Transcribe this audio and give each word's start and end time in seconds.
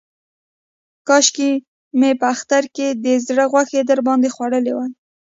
کاشکې 1.07 1.49
مې 1.99 2.11
په 2.19 2.25
اختر 2.33 2.63
کې 2.75 2.87
د 3.03 3.05
زړه 3.27 3.43
غوښې 3.51 3.81
در 3.89 3.99
باندې 4.07 4.33
خوړلې 4.35 4.73
وای. 4.75 4.91